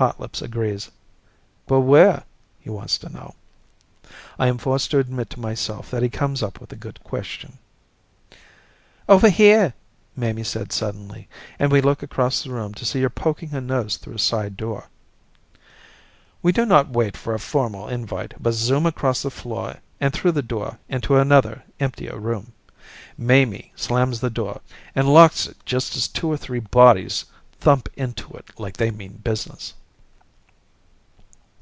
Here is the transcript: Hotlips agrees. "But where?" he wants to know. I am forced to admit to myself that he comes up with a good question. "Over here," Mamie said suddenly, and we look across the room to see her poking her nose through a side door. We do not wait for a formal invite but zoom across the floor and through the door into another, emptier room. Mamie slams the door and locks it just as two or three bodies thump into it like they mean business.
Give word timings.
Hotlips 0.00 0.40
agrees. 0.40 0.90
"But 1.66 1.80
where?" 1.80 2.24
he 2.58 2.70
wants 2.70 2.96
to 2.96 3.10
know. 3.10 3.34
I 4.38 4.46
am 4.46 4.56
forced 4.56 4.90
to 4.92 4.98
admit 4.98 5.28
to 5.28 5.40
myself 5.40 5.90
that 5.90 6.02
he 6.02 6.08
comes 6.08 6.42
up 6.42 6.58
with 6.58 6.72
a 6.72 6.76
good 6.76 7.04
question. 7.04 7.58
"Over 9.10 9.28
here," 9.28 9.74
Mamie 10.16 10.44
said 10.44 10.72
suddenly, 10.72 11.28
and 11.58 11.70
we 11.70 11.82
look 11.82 12.02
across 12.02 12.42
the 12.42 12.50
room 12.50 12.72
to 12.76 12.86
see 12.86 13.02
her 13.02 13.10
poking 13.10 13.50
her 13.50 13.60
nose 13.60 13.98
through 13.98 14.14
a 14.14 14.18
side 14.18 14.56
door. 14.56 14.88
We 16.40 16.50
do 16.52 16.64
not 16.64 16.88
wait 16.88 17.14
for 17.14 17.34
a 17.34 17.38
formal 17.38 17.86
invite 17.86 18.32
but 18.42 18.54
zoom 18.54 18.86
across 18.86 19.20
the 19.20 19.30
floor 19.30 19.80
and 20.00 20.14
through 20.14 20.32
the 20.32 20.40
door 20.40 20.78
into 20.88 21.16
another, 21.18 21.62
emptier 21.78 22.18
room. 22.18 22.54
Mamie 23.18 23.70
slams 23.76 24.20
the 24.20 24.30
door 24.30 24.62
and 24.94 25.12
locks 25.12 25.46
it 25.46 25.58
just 25.66 25.94
as 25.94 26.08
two 26.08 26.26
or 26.32 26.38
three 26.38 26.60
bodies 26.60 27.26
thump 27.60 27.90
into 27.96 28.32
it 28.38 28.58
like 28.58 28.78
they 28.78 28.90
mean 28.90 29.18
business. 29.18 29.74